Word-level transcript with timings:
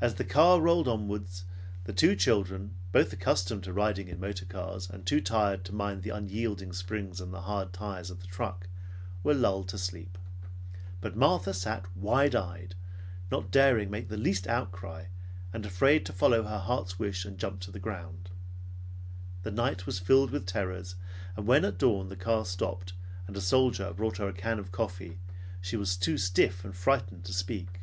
As 0.00 0.14
the 0.14 0.24
car 0.24 0.60
rolled 0.60 0.86
onward, 0.86 1.24
the 1.82 1.92
two 1.92 2.14
children, 2.14 2.76
both 2.92 3.12
accustomed 3.12 3.64
to 3.64 3.72
riding 3.72 4.06
in 4.06 4.20
motor 4.20 4.44
cars, 4.46 4.88
and 4.88 5.04
too 5.04 5.20
tired 5.20 5.64
to 5.64 5.74
mind 5.74 6.04
the 6.04 6.10
unyielding 6.14 6.72
springs 6.72 7.20
and 7.20 7.34
hard 7.34 7.72
tires 7.72 8.08
of 8.08 8.20
the 8.20 8.28
truck, 8.28 8.68
were 9.24 9.34
lulled 9.34 9.66
to 9.70 9.76
sleep; 9.76 10.16
but 11.00 11.16
Martha 11.16 11.52
sat 11.52 11.86
wide 11.96 12.36
eyed, 12.36 12.76
not 13.32 13.50
daring 13.50 13.88
to 13.88 13.90
make 13.90 14.08
the 14.08 14.16
least 14.16 14.46
outcry, 14.46 15.06
and 15.52 15.66
afraid 15.66 16.06
to 16.06 16.12
follow 16.12 16.44
her 16.44 16.58
heart's 16.60 17.00
wish 17.00 17.24
and 17.24 17.36
jump 17.36 17.58
to 17.58 17.72
the 17.72 17.80
ground. 17.80 18.30
The 19.42 19.50
night 19.50 19.86
was 19.86 19.98
filled 19.98 20.30
with 20.30 20.46
terrors, 20.46 20.94
and 21.36 21.48
when 21.48 21.64
at 21.64 21.78
dawn 21.78 22.10
the 22.10 22.14
car 22.16 22.44
stopped, 22.44 22.92
and 23.26 23.36
a 23.36 23.40
soldier 23.40 23.92
brought 23.92 24.18
her 24.18 24.28
a 24.28 24.32
can 24.32 24.60
of 24.60 24.70
coffee 24.70 25.18
she 25.60 25.76
was 25.76 25.96
too 25.96 26.16
stiff 26.16 26.64
and 26.64 26.76
frightened 26.76 27.24
to 27.24 27.32
speak. 27.32 27.80